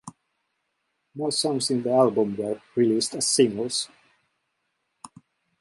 [1.13, 3.87] No songs in the album were released as singles.